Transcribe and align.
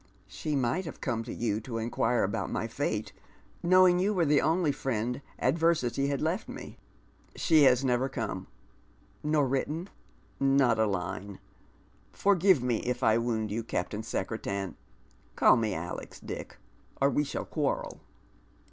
"She 0.27 0.55
might 0.55 0.85
have 0.85 0.99
come 0.99 1.23
to 1.25 1.31
you 1.31 1.59
to 1.59 1.77
inquire 1.77 2.23
about 2.23 2.49
my 2.49 2.65
fate, 2.65 3.13
know 3.61 3.87
ing 3.87 3.99
you 3.99 4.15
were 4.15 4.25
the 4.25 4.41
only 4.41 4.71
fiiend 4.71 5.21
adversity 5.37 6.07
had 6.07 6.19
left 6.23 6.49
me." 6.49 6.55
The 6.55 6.61
WahJerei's 6.61 6.73
RetuYn. 6.73 7.33
U3" 7.33 7.33
She 7.47 7.63
has 7.65 7.85
never 7.85 8.09
come."" 8.09 8.47
Nor 9.31 9.47
written?" 9.47 9.89
"Not 10.59 10.79
a 10.79 10.87
line. 10.87 11.37
Forgive 12.11 12.63
me 12.63 12.77
if 12.77 13.03
I 13.03 13.19
wound 13.19 13.51
you, 13.51 13.63
Captam 13.63 14.01
Secre 14.01 14.41
tan" 14.41 14.75
"Call 15.35 15.55
me 15.55 15.75
Alex, 15.75 16.19
Dick, 16.19 16.57
or 16.99 17.07
we 17.07 17.23
shall 17.23 17.45
quarrel." 17.45 17.99